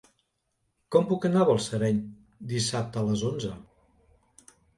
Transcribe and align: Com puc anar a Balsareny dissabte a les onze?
Com 0.95 1.03
puc 1.11 1.27
anar 1.29 1.43
a 1.45 1.47
Balsareny 1.49 1.99
dissabte 2.55 3.01
a 3.03 3.05
les 3.11 3.27
onze? 3.29 3.53